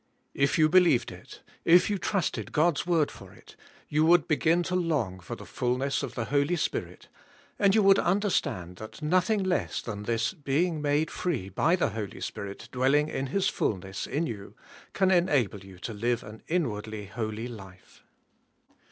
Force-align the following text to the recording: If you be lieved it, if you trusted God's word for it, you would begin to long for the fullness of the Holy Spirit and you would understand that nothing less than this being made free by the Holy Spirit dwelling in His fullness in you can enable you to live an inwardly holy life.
If 0.33 0.57
you 0.57 0.67
be 0.67 0.79
lieved 0.79 1.11
it, 1.11 1.43
if 1.63 1.87
you 1.87 1.99
trusted 1.99 2.51
God's 2.51 2.87
word 2.87 3.11
for 3.11 3.31
it, 3.33 3.55
you 3.87 4.03
would 4.03 4.27
begin 4.27 4.63
to 4.63 4.75
long 4.75 5.19
for 5.19 5.35
the 5.35 5.45
fullness 5.45 6.01
of 6.01 6.15
the 6.15 6.25
Holy 6.25 6.55
Spirit 6.55 7.07
and 7.59 7.75
you 7.75 7.83
would 7.83 7.99
understand 7.99 8.77
that 8.77 9.03
nothing 9.03 9.43
less 9.43 9.79
than 9.79 10.01
this 10.01 10.33
being 10.33 10.81
made 10.81 11.11
free 11.11 11.49
by 11.49 11.75
the 11.75 11.89
Holy 11.89 12.19
Spirit 12.21 12.67
dwelling 12.71 13.09
in 13.09 13.27
His 13.27 13.47
fullness 13.47 14.07
in 14.07 14.25
you 14.25 14.55
can 14.93 15.11
enable 15.11 15.59
you 15.63 15.77
to 15.77 15.93
live 15.93 16.23
an 16.23 16.41
inwardly 16.47 17.05
holy 17.05 17.47
life. 17.47 18.01